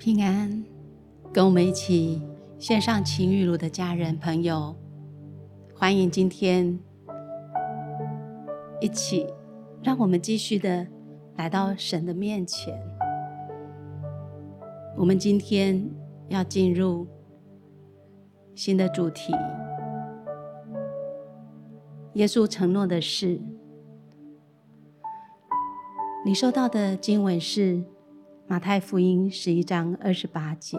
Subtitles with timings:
[0.00, 0.64] 平安，
[1.30, 2.22] 跟我们一起
[2.58, 4.74] 献上情玉露的家人朋友，
[5.74, 6.80] 欢迎今天
[8.80, 9.26] 一起，
[9.82, 10.86] 让我们继续的
[11.36, 12.74] 来到神的面前。
[14.96, 15.86] 我们今天
[16.28, 17.06] 要进入
[18.54, 19.34] 新的主题，
[22.14, 23.38] 耶稣承诺的事。
[26.24, 27.84] 你收到的经文是
[28.50, 30.76] 马太福音十一章二十八节：“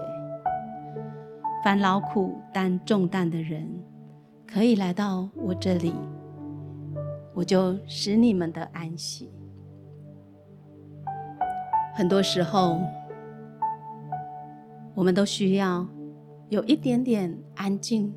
[1.63, 3.65] 凡劳苦担重担的人，
[4.45, 5.93] 可以来到我这里，
[7.33, 9.31] 我就使你们得安息。”
[11.95, 12.77] 很多时候，
[14.93, 15.87] 我们都需要
[16.49, 18.13] 有一点点安静，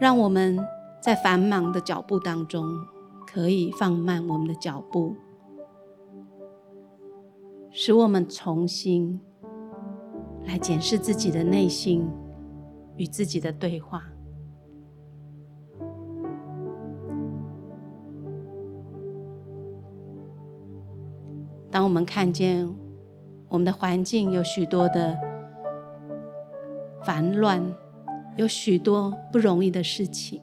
[0.00, 0.58] 让我们
[0.98, 2.64] 在繁忙的脚步当中。
[3.26, 5.16] 可以放慢我们的脚步，
[7.76, 9.20] 使我们重新
[10.44, 12.08] 来检视自己的内心
[12.96, 14.04] 与自己的对话。
[21.68, 22.72] 当我们看见
[23.48, 25.18] 我们的环境有许多的
[27.02, 27.60] 烦乱，
[28.36, 30.40] 有许多不容易的事情，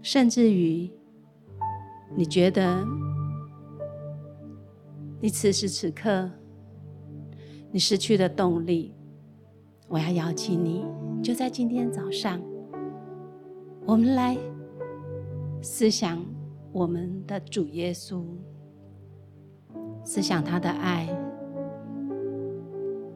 [0.00, 0.90] 甚至于。
[2.16, 2.82] 你觉得，
[5.20, 6.30] 你此时此刻，
[7.72, 8.94] 你失去了动力。
[9.88, 10.84] 我要邀请你，
[11.22, 12.40] 就在今天早上，
[13.86, 14.36] 我们来
[15.62, 16.24] 思想
[16.72, 18.22] 我们的主耶稣，
[20.04, 21.08] 思想他的爱，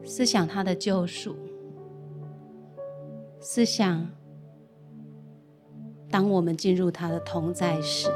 [0.03, 1.35] 思想他的救赎，
[3.39, 4.09] 思想
[6.09, 8.09] 当我们进入他的同在时。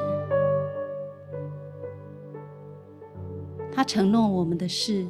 [3.78, 5.06] 他承诺我们的事。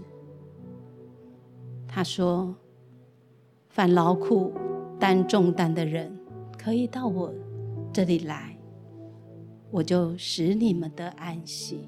[1.87, 2.53] 他说
[3.71, 4.51] ：“凡劳苦
[4.99, 6.11] 担重担的人，
[6.59, 7.33] 可以到我
[7.93, 8.57] 这里来，
[9.71, 11.87] 我就使你们得安息。”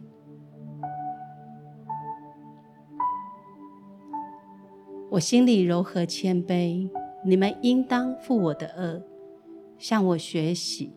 [5.11, 6.89] 我心里柔和谦卑，
[7.25, 9.03] 你们应当负我的轭，
[9.77, 10.93] 向我学习，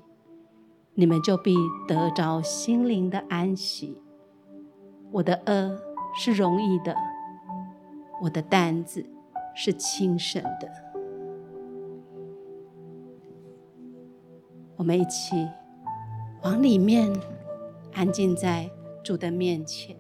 [0.95, 1.57] 你们就必
[1.89, 3.99] 得着心灵的安息。
[5.13, 5.79] 我的轭
[6.17, 6.97] 是容易的，
[8.23, 9.05] 我的担子
[9.55, 10.69] 是轻省的。
[14.75, 15.47] 我们一起
[16.43, 17.13] 往里面
[17.93, 18.69] 安静在
[19.05, 19.95] 主的面前。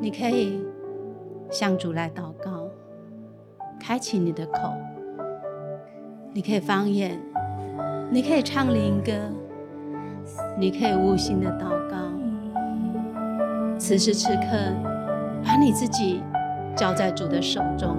[0.00, 0.64] 你可以
[1.50, 2.55] 向主来祷告。
[3.86, 4.72] 开启你的口，
[6.32, 7.20] 你可以方言，
[8.10, 9.12] 你可以唱灵歌，
[10.58, 11.96] 你可以无心的祷告。
[13.78, 14.56] 此时此刻，
[15.44, 16.20] 把你自己
[16.74, 17.96] 交在主的手中，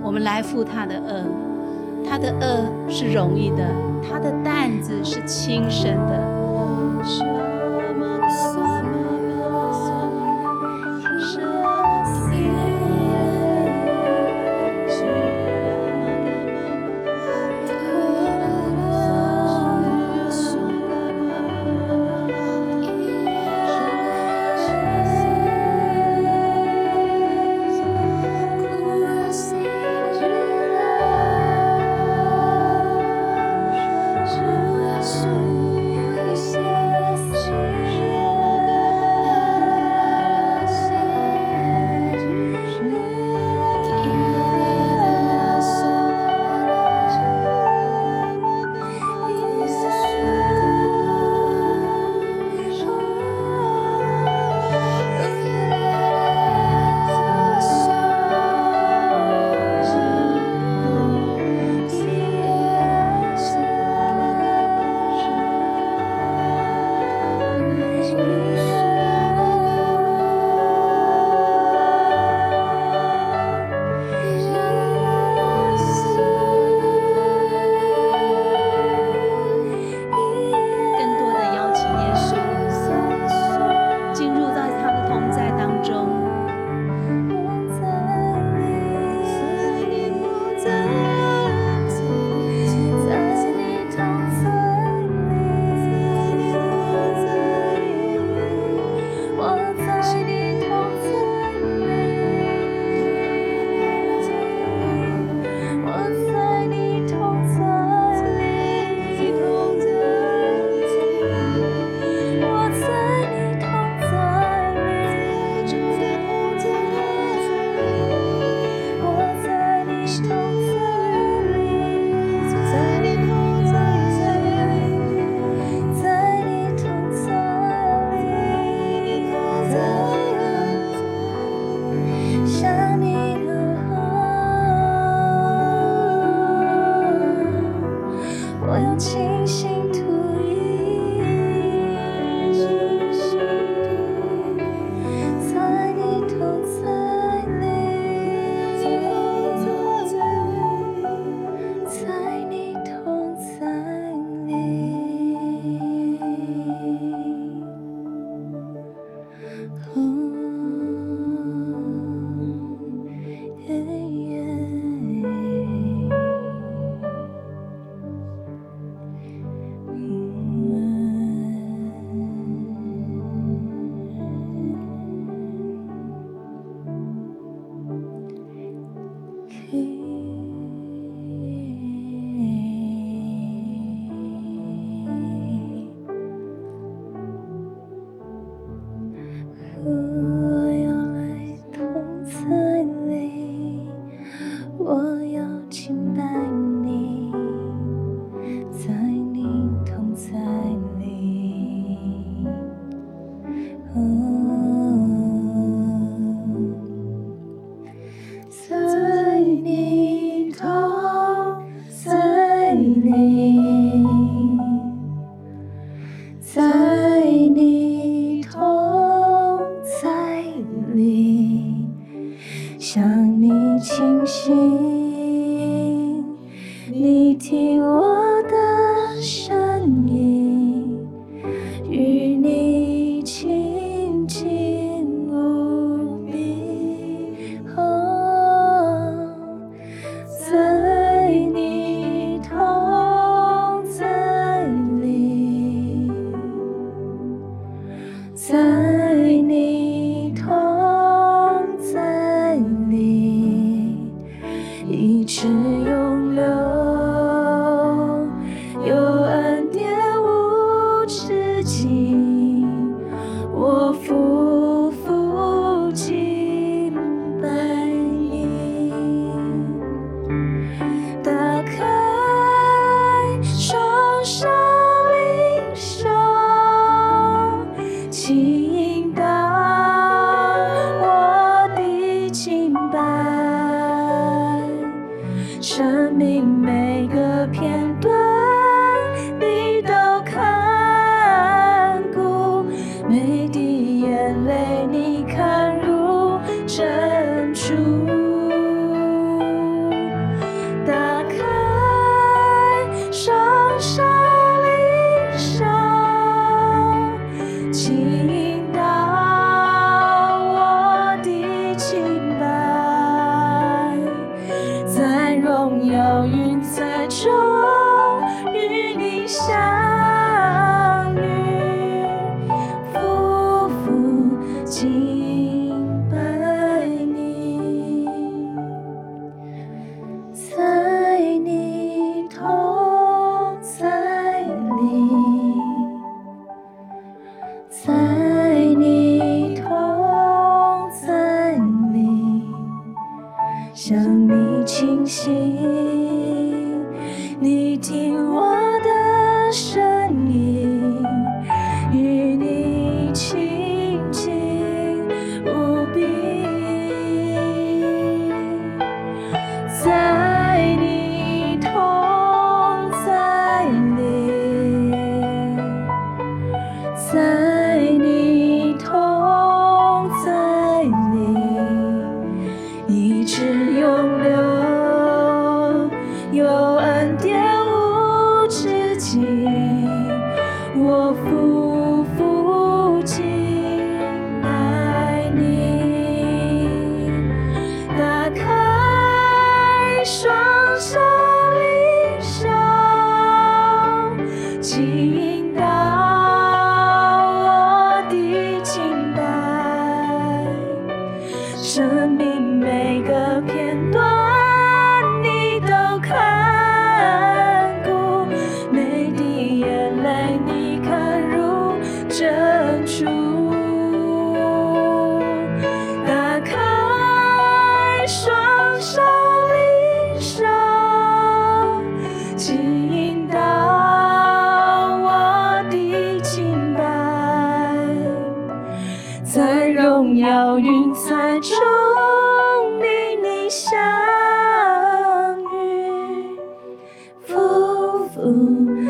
[0.00, 3.68] 我们来负他的轭，他的轭是容易的，
[4.00, 6.33] 他的担子是轻省的。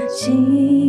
[0.09, 0.84] 心。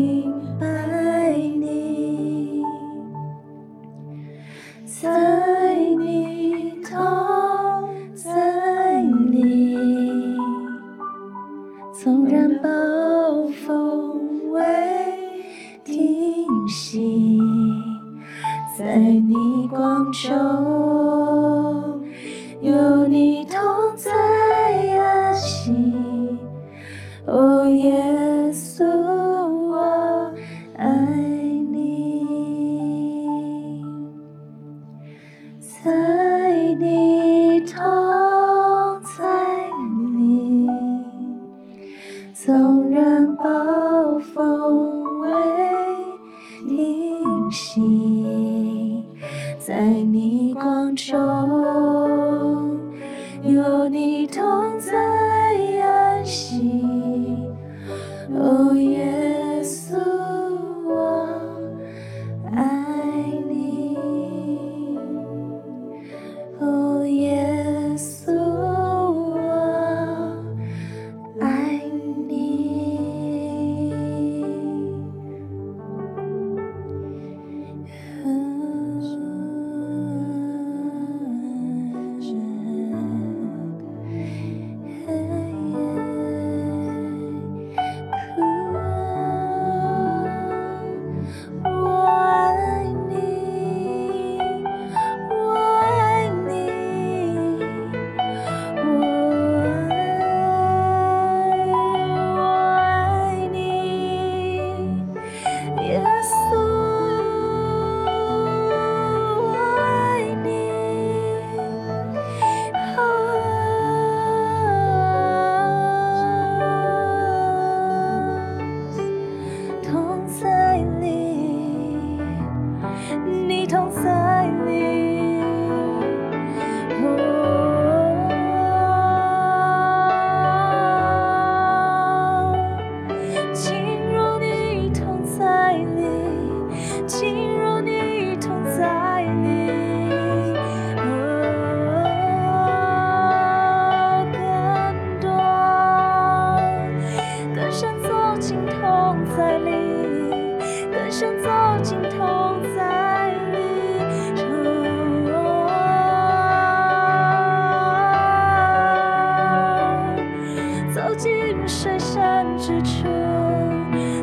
[160.96, 163.06] 走进水深之处，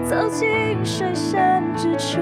[0.07, 2.19] 走进水深之处。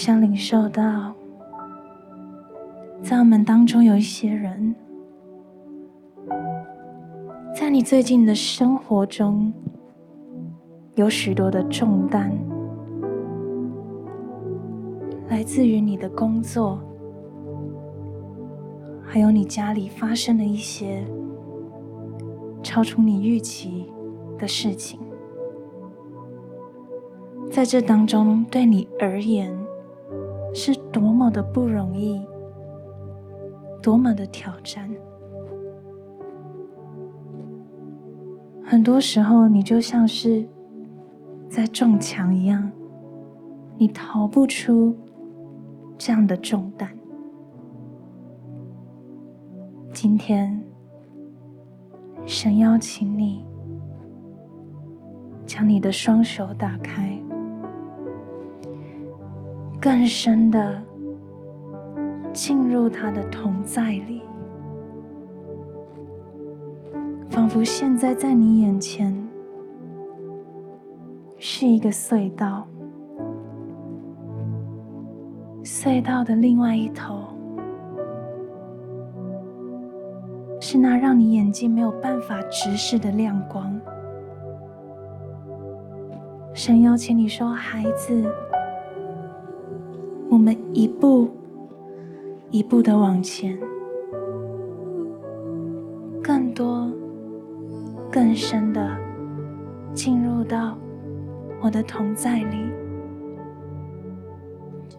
[0.00, 1.14] 像领受到，
[3.02, 4.74] 在我们当中有一些人，
[7.54, 9.52] 在你最近的生活中，
[10.94, 12.32] 有许多的重担，
[15.28, 16.80] 来自于你的工作，
[19.04, 21.04] 还有你家里发生的一些
[22.62, 23.84] 超出你预期
[24.38, 24.98] 的事情，
[27.50, 29.59] 在这当中，对你而言，
[30.52, 32.26] 是多么的不容易，
[33.80, 34.90] 多么的挑战。
[38.64, 40.46] 很多时候，你就像是
[41.48, 42.70] 在撞墙一样，
[43.76, 44.96] 你逃不出
[45.98, 46.88] 这样的重担。
[49.92, 50.62] 今天，
[52.24, 53.44] 神邀请你，
[55.44, 57.19] 将你的双手打开。
[59.80, 60.78] 更深的
[62.34, 64.20] 进入他的同在里，
[67.30, 69.16] 仿佛现在在你眼前
[71.38, 72.68] 是一个隧道，
[75.64, 77.24] 隧道的另外一头
[80.60, 83.80] 是那让你眼睛没有办法直视的亮光。
[86.52, 88.22] 神邀请你说：“孩子。”
[90.30, 91.28] 我们一步
[92.50, 93.58] 一步的往前，
[96.22, 96.88] 更多、
[98.12, 98.96] 更深的
[99.92, 100.78] 进入到
[101.60, 102.56] 我的同在里，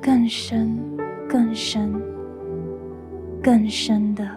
[0.01, 0.77] 更深、
[1.29, 1.93] 更深、
[3.41, 4.27] 更深的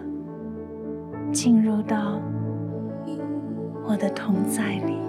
[1.33, 2.17] 进入到
[3.85, 5.04] 我的同在里。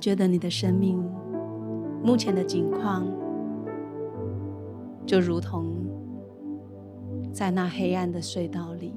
[0.00, 0.98] 觉得你的生命
[2.02, 3.06] 目前的境况，
[5.04, 5.66] 就如同
[7.32, 8.94] 在那黑暗的隧道里。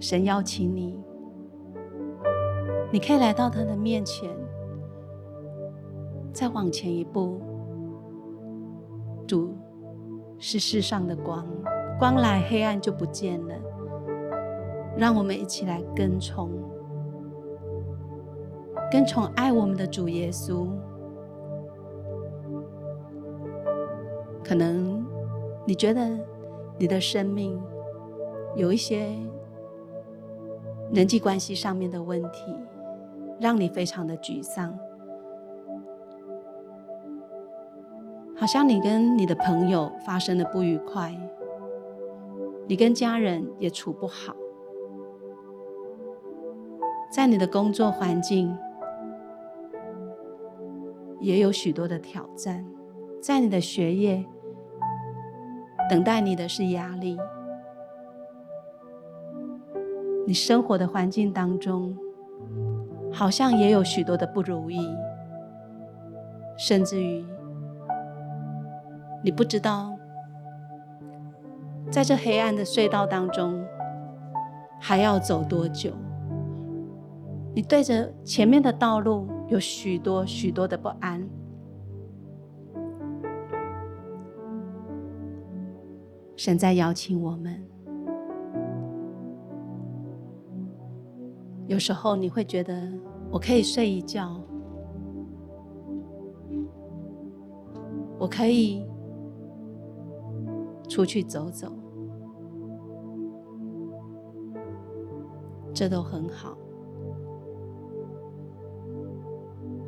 [0.00, 0.98] 神邀请你，
[2.90, 4.30] 你可以来到他的面前，
[6.32, 7.40] 再往前一步。
[9.26, 9.54] 主
[10.38, 11.46] 是世上的光，
[11.98, 13.54] 光来黑暗就不见了。
[14.96, 16.50] 让我们一起来跟从，
[18.90, 20.68] 跟宠爱我们的主耶稣。
[24.42, 25.04] 可能
[25.66, 26.08] 你觉得
[26.78, 27.60] 你的生命
[28.54, 29.08] 有一些。
[30.92, 32.56] 人际关系上面的问题，
[33.40, 34.72] 让你非常的沮丧，
[38.36, 41.12] 好像你跟你的朋友发生了不愉快，
[42.68, 44.32] 你跟家人也处不好，
[47.12, 48.56] 在你的工作环境
[51.26, 52.64] 也有许多的挑战，
[53.20, 54.24] 在你的学业
[55.90, 57.18] 等待你的是压力。
[60.24, 61.98] 你生活的环境当中，
[63.12, 64.78] 好像也有许多的不如意，
[66.56, 67.24] 甚至于
[69.24, 69.96] 你不知道，
[71.90, 73.66] 在这黑暗的隧道当中
[74.80, 75.90] 还要走多久。
[77.52, 81.26] 你对着前面的道路有许多许多的不安。
[86.36, 87.64] 神在邀请我们。
[91.66, 92.92] 有时候你会觉得
[93.30, 94.40] 我可以睡一觉，
[98.18, 98.86] 我可以
[100.88, 101.72] 出去走走，
[105.74, 106.56] 这都很好。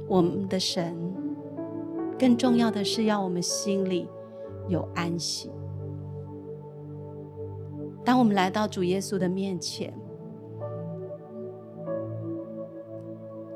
[0.08, 0.96] 我们的神
[2.18, 4.08] 更重要的是要我们心里
[4.66, 5.52] 有安息。
[8.04, 9.94] 当我们来到主耶稣的面前。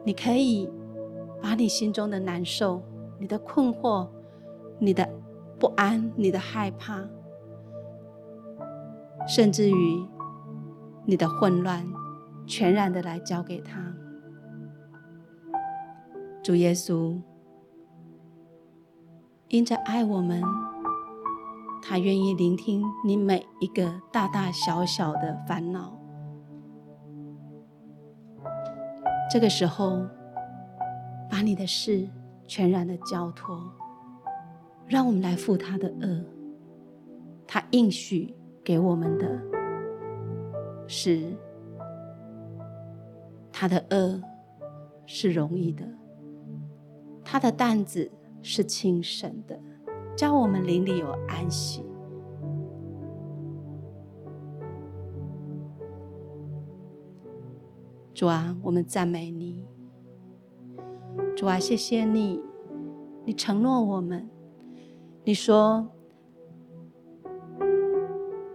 [0.05, 0.69] 你可以
[1.41, 2.83] 把你心中的难受、
[3.21, 4.09] 你的困惑、
[4.81, 5.09] 你的
[5.61, 7.09] 不安、你的害怕，
[9.29, 10.05] 甚至于
[11.07, 11.87] 你的混乱，
[12.49, 13.92] 全然的来交给他。
[16.43, 17.17] 主耶稣，
[19.47, 20.43] 因着爱我们，
[21.81, 25.97] 他愿意聆听你每一个大大小小的烦恼。
[29.31, 30.05] 这个时候，
[31.31, 32.09] 把你的事
[32.49, 33.63] 全然的交托，
[34.89, 36.25] 让我们来负他的轭。
[37.47, 39.41] 他应许给我们的
[40.89, 41.37] 是，
[43.53, 44.21] 他的轭
[45.07, 45.87] 是容易的，
[47.33, 48.11] 他的担子
[48.43, 49.59] 是轻省的，
[50.15, 51.83] 叫我们灵里有安息。
[58.13, 59.67] 主啊，我们赞美你。
[61.35, 62.39] 主啊，谢谢你，
[63.25, 64.29] 你承诺我们，
[65.25, 65.89] 你说，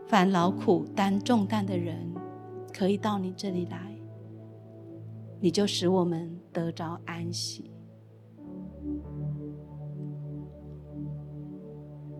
[0.06, 2.14] 凡劳苦担重担的人，
[2.72, 4.00] 可以到你这里来，
[5.40, 7.72] 你就使我们得着安息。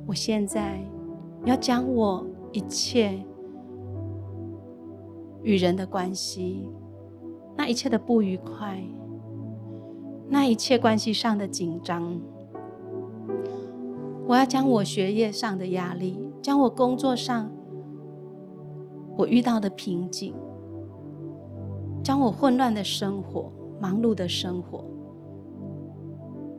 [0.08, 0.82] 我现在
[1.44, 3.22] 要将我一切
[5.44, 6.68] 与人的关系。
[7.58, 8.82] 那一切的不愉快，
[10.30, 12.18] 那一切关系上的紧张，
[14.28, 17.52] 我要将我学业上的压力，将我工作上
[19.18, 20.36] 我遇到的瓶颈，
[22.04, 24.86] 将我混乱的生活、忙碌的生活，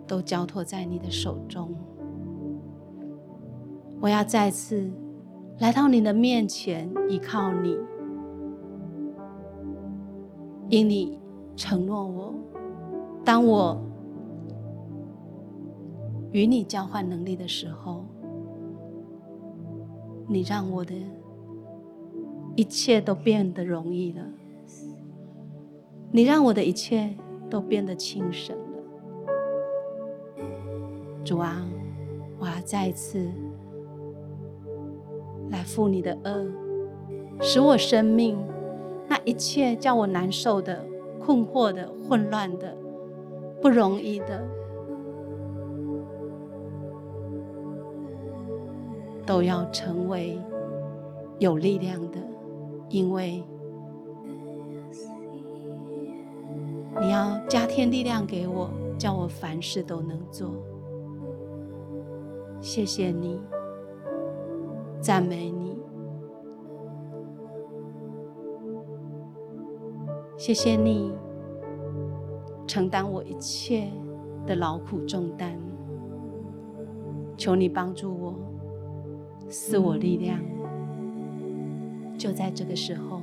[0.06, 1.72] 都交托在你的手中。
[4.00, 4.90] 我要再次
[5.58, 7.76] 来到你的面前，依靠你。
[10.68, 11.18] 因你
[11.56, 12.34] 承诺我，
[13.24, 13.80] 当我
[16.30, 18.04] 与你交换能力的时候，
[20.28, 20.94] 你让我的
[22.54, 24.22] 一切都变得容易了，
[26.12, 27.16] 你让我的一切
[27.48, 28.62] 都变得轻省了。
[31.24, 31.66] 主啊，
[32.38, 33.26] 我要再一次
[35.50, 36.50] 来负你的轭，
[37.40, 38.38] 使我生命。
[39.08, 40.84] 那一切叫我难受的、
[41.18, 42.76] 困惑的、混乱的、
[43.62, 44.46] 不容易的，
[49.24, 50.38] 都要成为
[51.38, 52.18] 有力量的，
[52.90, 53.42] 因为
[57.00, 60.50] 你要加添力量给我，叫我凡事都能做。
[62.60, 63.40] 谢谢你，
[65.00, 65.78] 赞美你，
[70.36, 71.12] 谢谢你
[72.66, 73.88] 承担我一切
[74.46, 75.58] 的劳苦重担。
[77.36, 78.34] 求你帮助我，
[79.48, 80.40] 赐我力量。
[82.18, 83.20] 就在这个时候，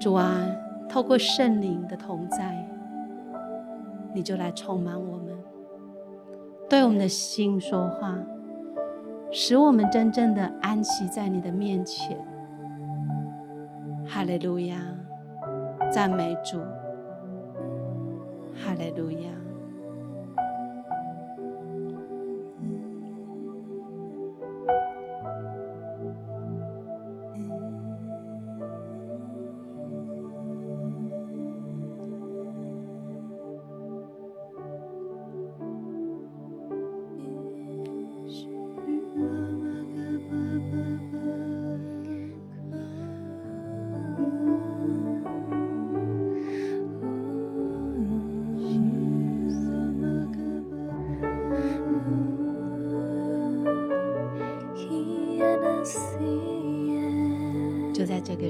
[0.00, 0.44] 主啊，
[0.88, 2.68] 透过圣灵的同在，
[4.12, 5.39] 你就来充满我们，
[6.70, 8.16] 对我们的心说话，
[9.32, 12.16] 使我们真正的安息在你的面前。
[14.06, 14.76] 哈利路亚，
[15.90, 16.60] 赞美主，
[18.54, 19.39] 哈利路亚。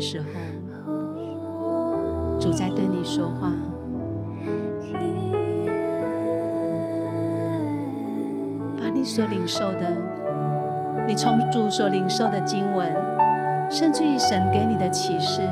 [0.01, 0.25] 时候，
[2.41, 3.53] 主在对你说话，
[8.79, 9.93] 把你所领受的，
[11.07, 12.91] 你从主所领受的经文，
[13.71, 15.43] 甚至于神给你的启示，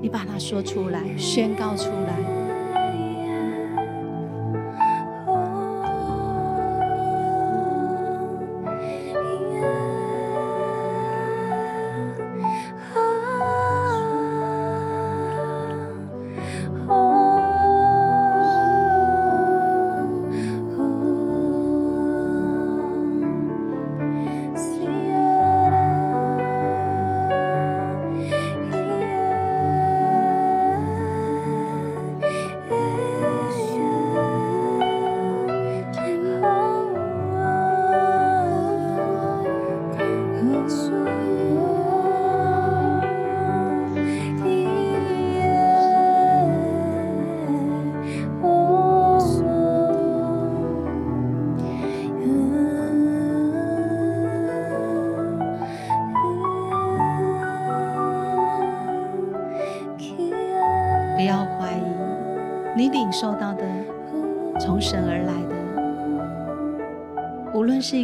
[0.00, 2.21] 你把它说出来，宣告出来。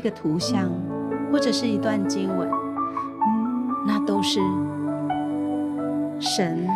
[0.09, 0.71] 个图像，
[1.31, 2.49] 或者是一段经文，
[3.87, 4.41] 那都是
[6.19, 6.67] 神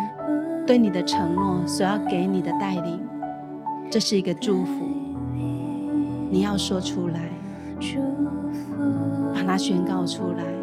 [0.67, 2.99] 对你的承诺所要给你的带领。
[3.89, 4.85] 这是一个祝福，
[6.29, 7.21] 你要说出来，
[9.33, 10.62] 把它宣告出来。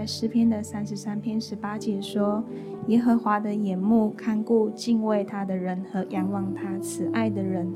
[0.00, 2.42] 在诗篇的三十三篇十八节说
[2.88, 7.70] ：“耶和华的眼目看顾敬畏他的人和仰望他慈爱的人。”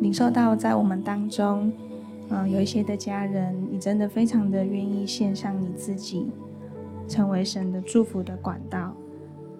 [0.00, 1.70] 领受到在我们当中，
[2.30, 6.30] 嗯、有一些的家人，你真的非常的愿意献上你自己，
[7.06, 8.94] 成为神的祝福的管道。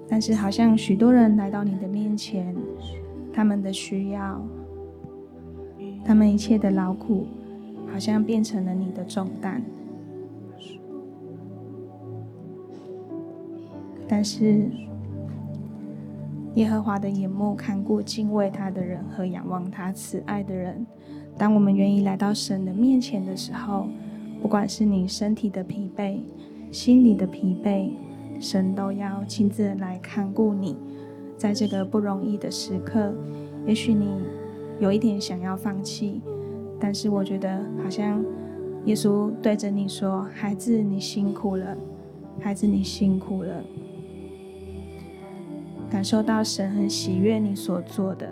[0.08, 2.56] 但是，好像许多人来到你的面前，
[3.30, 4.42] 他们的需要，
[6.02, 7.26] 他们一切的劳苦。
[7.92, 9.62] 好像变成了你的重担，
[14.14, 14.70] 但是
[16.54, 20.86] 耶和华的眼目看顾敬畏他的人和仰望他慈爱的人。
[21.36, 23.88] 当我们愿意来到神的面前的时候，
[24.40, 26.20] 不管是你身体的疲惫、
[26.70, 27.90] 心里的疲惫，
[28.38, 30.76] 神都要亲自来看顾你。
[31.36, 33.12] 在这个不容易的时刻，
[33.66, 34.22] 也许你
[34.78, 36.22] 有一点想要放弃，
[36.78, 38.24] 但是我觉得好像
[38.84, 41.76] 耶稣对着你说：“孩子，你辛苦了，
[42.38, 43.60] 孩子，你辛苦了。”
[45.94, 48.30] 感受到神很喜悦你所做的。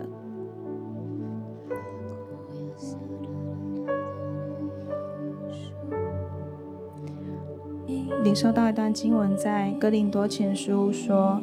[8.21, 11.39] 领受到一段经文，在哥林多前书说：“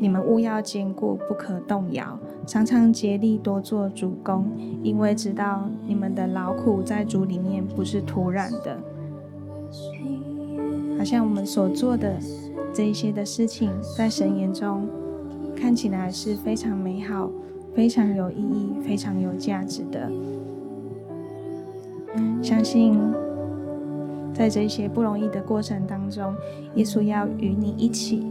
[0.00, 4.50] 你们务要坚固，不可动摇，常常竭力多做主工，
[4.82, 8.76] 因为知道你们的劳苦在主里面不是徒然的。”
[10.98, 12.16] 好像我们所做的
[12.74, 14.88] 这一些的事情，在神眼中
[15.56, 17.30] 看起来是非常美好、
[17.74, 20.10] 非常有意义、非常有价值的。
[22.42, 22.98] 相信。
[24.34, 26.34] 在这些不容易的过程当中，
[26.74, 28.22] 耶稣要与你一起，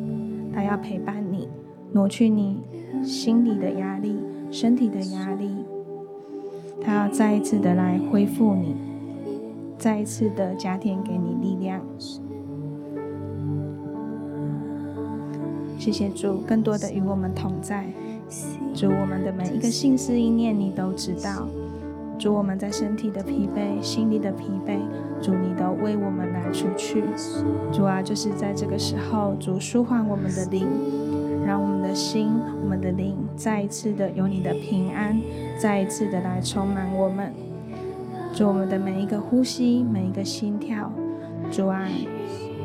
[0.53, 1.49] 他要陪伴你，
[1.93, 2.61] 挪去你
[3.03, 4.15] 心里的压力、
[4.51, 5.49] 身体的压力，
[6.79, 8.75] 他要再一次的来恢复你，
[9.79, 11.81] 再一次的加添给你力量。
[15.85, 17.85] 谢谢主，更多的与我们同在。
[18.73, 21.47] 主，我们的每一个心思意念，你都知道。
[22.17, 24.79] 主，我们在身体的疲惫、心里的疲惫，
[25.21, 27.03] 主，你都为我们来除去。
[27.71, 30.67] 主啊，就是在这个时候，主舒缓我们的灵，
[31.45, 32.31] 让我们的心、
[32.63, 35.21] 我们的灵再一次的有你的平安，
[35.59, 37.31] 再一次的来充满我们。
[38.33, 40.91] 主，我们的每一个呼吸、每一个心跳，
[41.51, 41.87] 主啊，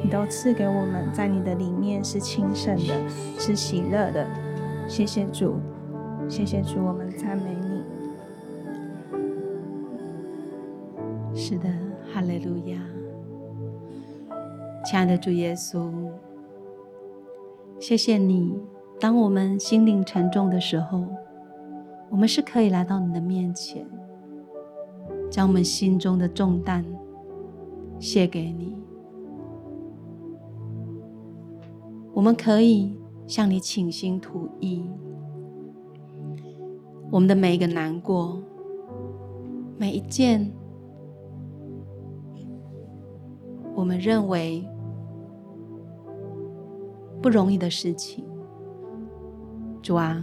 [0.02, 3.08] 你都赐给我们，在你的里面是轻省的，
[3.38, 4.26] 是喜乐的。
[4.88, 5.56] 谢谢主，
[6.28, 7.82] 谢谢主，我们赞美你。
[11.38, 11.68] 是的，
[12.12, 12.80] 哈利路亚，
[14.84, 15.92] 亲爱的主耶稣，
[17.78, 18.58] 谢谢你。
[18.98, 21.04] 当我们心灵沉重的时候，
[22.10, 23.86] 我们是可以来到你的面前，
[25.30, 26.84] 将我们心中的重担
[27.98, 28.76] 卸给你。
[32.20, 32.94] 我们可以
[33.26, 34.84] 向你倾心吐意，
[37.10, 38.38] 我们的每一个难过，
[39.78, 40.52] 每一件。
[43.74, 44.62] 我们认为
[47.22, 48.22] 不容易的事情，
[49.80, 50.22] 主啊，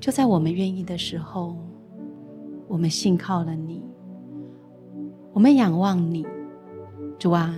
[0.00, 1.54] 就在我们愿意的时候，
[2.66, 3.80] 我们信靠了你，
[5.32, 6.26] 我们仰望你，
[7.16, 7.54] 主啊，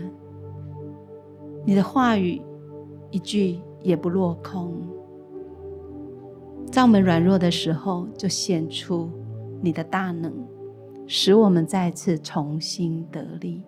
[1.65, 2.43] 你的话语
[3.15, 4.75] 一句也不落空，
[6.73, 9.09] 在我们软弱的时候，就显出
[9.63, 10.33] 你的大能，
[11.07, 13.63] 使我们再次重新得力。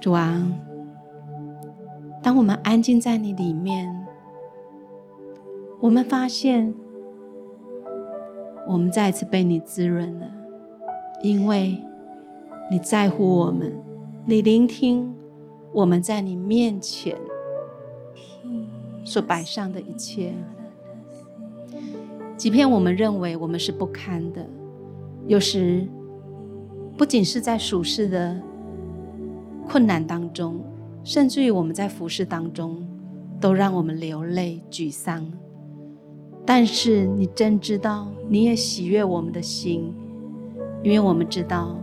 [0.00, 0.44] 主啊，
[2.20, 3.88] 当我们安静在你里面，
[5.80, 6.74] 我们发现
[8.66, 10.26] 我们再次被你滋润了，
[11.22, 11.80] 因为
[12.68, 13.72] 你在乎我们，
[14.24, 15.14] 你聆听
[15.72, 17.16] 我们在你面前
[19.04, 20.34] 所摆上的一切，
[22.36, 24.46] 即便我们认为我们是不堪的，
[25.26, 25.86] 有时
[26.96, 28.40] 不仅是在属世的。
[29.68, 30.60] 困难当中，
[31.02, 32.86] 甚至于我们在服侍当中，
[33.40, 35.26] 都让我们流泪沮丧。
[36.46, 39.92] 但是你真知道，你也喜悦我们的心，
[40.84, 41.76] 因为我们知道，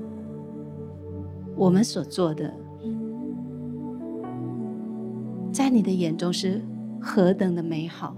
[1.58, 2.54] 我们所做的，
[5.54, 6.62] 在你的眼中是
[7.00, 8.13] 何等的美好，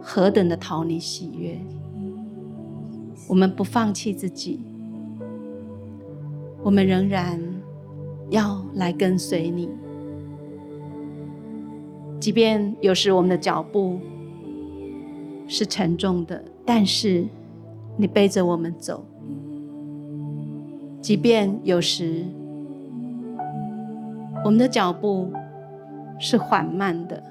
[0.00, 1.60] 何等的讨你喜悦。
[3.28, 4.60] 我们不放弃自己，
[6.62, 7.40] 我们仍然。
[8.30, 9.68] 要来跟随你，
[12.18, 13.98] 即便有时我们的脚步
[15.46, 17.26] 是沉重的，但是
[17.98, 19.04] 你背着我们走；
[21.02, 22.24] 即便有时
[24.42, 25.30] 我们的脚步
[26.18, 27.22] 是缓慢的，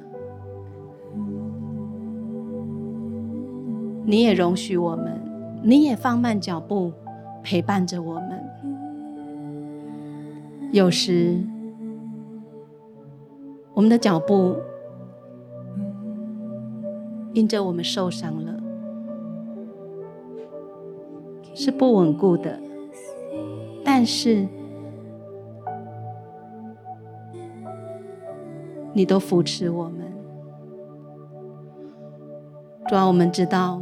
[4.05, 5.19] 你也容许我们，
[5.63, 6.91] 你也放慢脚步，
[7.41, 8.43] 陪伴着我们。
[10.71, 11.39] 有时，
[13.73, 14.55] 我们的脚步
[17.33, 18.59] 因着我们受伤了，
[21.53, 22.59] 是不稳固的。
[23.85, 24.47] 但是，
[28.93, 30.13] 你都扶持我们。
[32.87, 33.81] 主啊，我们知道，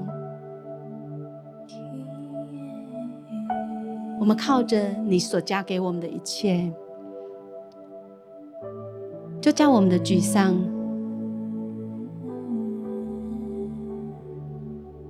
[4.19, 6.71] 我们靠着你所加给我们的一切，
[9.41, 10.55] 就将我们的沮丧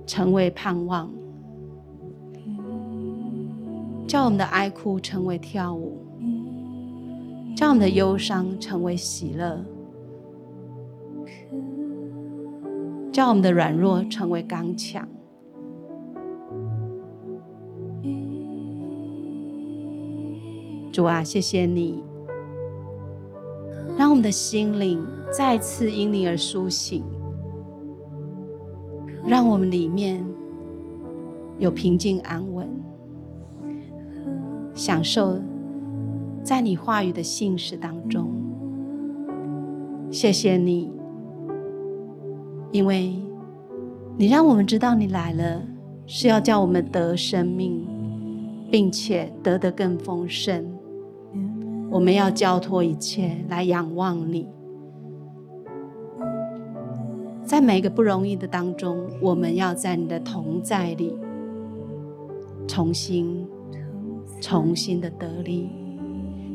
[0.06, 1.10] 成为盼望，
[4.08, 5.98] 叫我们的哀哭成为跳舞，
[7.54, 9.62] 叫我们的忧伤成为喜乐。
[13.12, 15.06] 叫我们的软弱成为刚强，
[20.90, 22.02] 主啊，谢谢你，
[23.98, 27.04] 让我们的心灵再次因你而苏醒，
[29.26, 30.24] 让我们里面
[31.58, 32.66] 有平静安稳，
[34.74, 35.38] 享受
[36.42, 38.32] 在你话语的信实当中。
[40.10, 41.01] 谢谢你。
[42.72, 43.14] 因为
[44.16, 45.62] 你让我们知道你来了，
[46.06, 47.86] 是要叫我们得生命，
[48.70, 50.66] 并且得得更丰盛。
[51.90, 54.48] 我们要交托一切来仰望你，
[57.44, 61.14] 在每一个不容易的当中，我们要在你的同在里
[62.66, 63.46] 重新、
[64.40, 65.68] 重新的得力。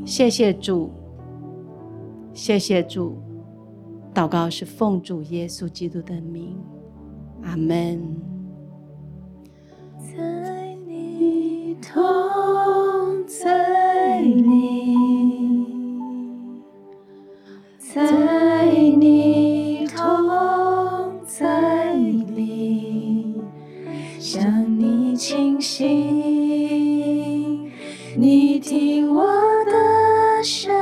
[0.04, 0.90] 谢谢主，
[2.34, 3.16] 谢谢主。
[4.18, 6.58] 祷告是奉主耶稣基督的名，
[7.44, 8.02] 阿门。
[10.00, 12.04] 在你同
[13.28, 14.98] 在里，
[17.78, 18.66] 在
[18.98, 20.04] 你同
[21.24, 23.36] 在里，
[24.18, 25.88] 向你倾心，
[28.18, 29.28] 你听我
[29.66, 30.74] 的声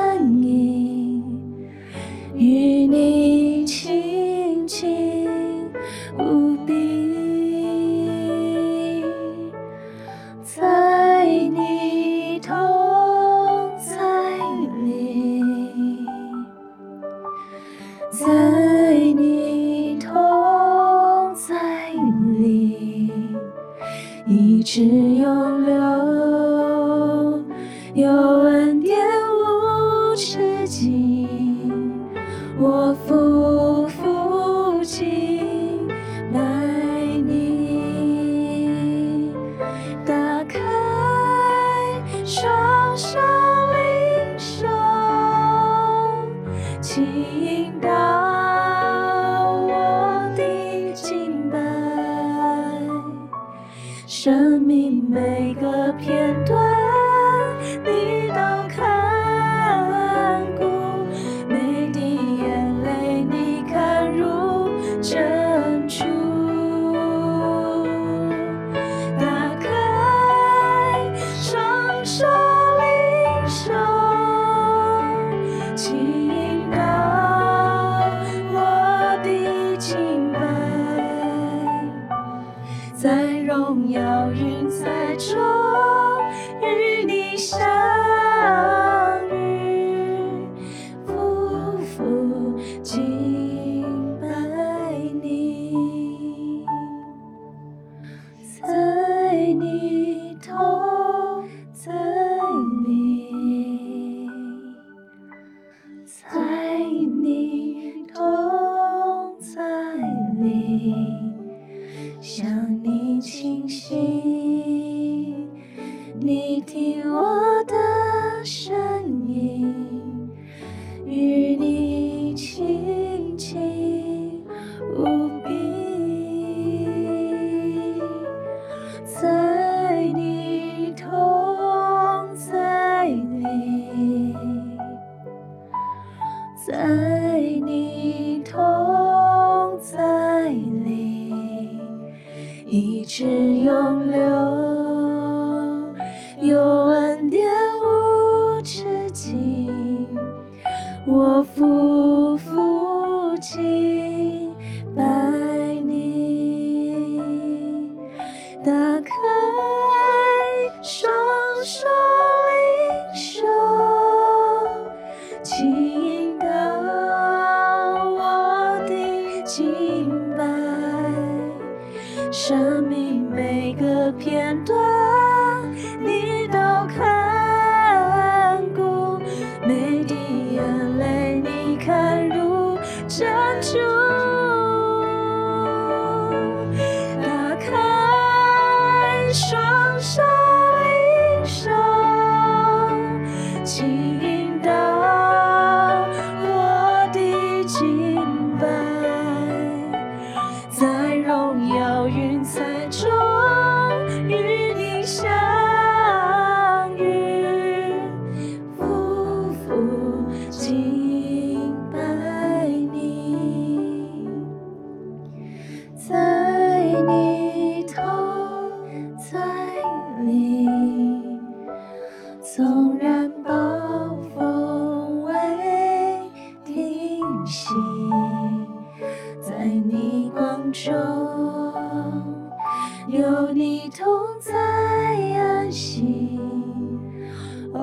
[158.66, 159.06] দাগ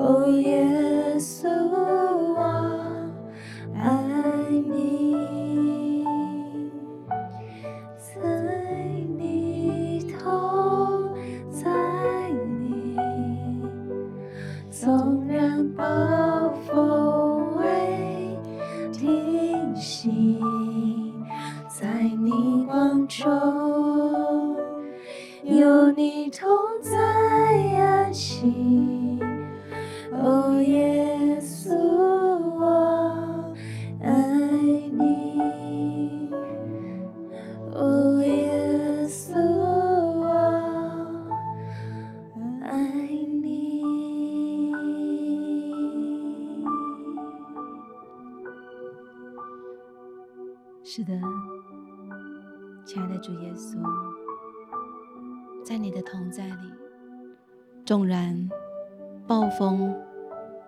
[0.05, 2.02] Oh, yes, oh.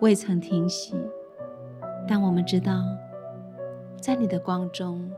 [0.05, 0.93] 未曾停息，
[2.07, 2.83] 但我们知道，
[3.99, 5.09] 在你的光中，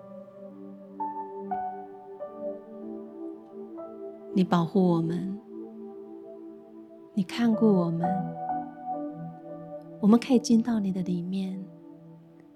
[4.34, 5.38] 你保护我们，
[7.14, 8.08] 你看顾我们，
[10.00, 11.62] 我们可以进到你的里面，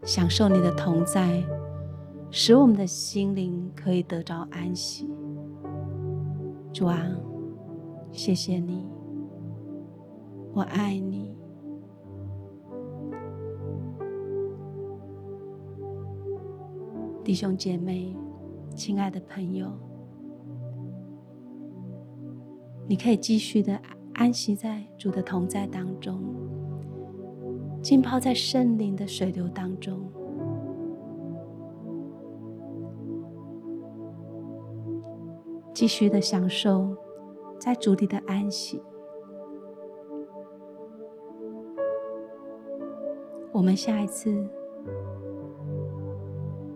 [0.03, 1.43] 享受你的同在，
[2.29, 5.13] 使我们的心灵可以得着安息。
[6.71, 6.97] 主啊，
[8.13, 8.89] 谢谢你，
[10.53, 11.30] 我爱你。
[17.23, 18.15] 弟兄姐妹，
[18.75, 19.71] 亲爱的朋友，
[22.87, 23.79] 你可以继续的
[24.15, 26.19] 安息在主的同在当中，
[27.79, 29.99] 浸泡在圣灵的水流当中，
[35.75, 36.97] 继续的享受
[37.59, 38.81] 在主里的安息。
[43.51, 44.43] 我们下一次。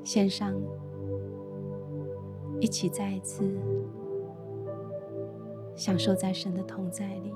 [0.05, 0.53] 线上，
[2.61, 3.43] 一起再一次
[5.75, 7.33] 享受在神的同在里。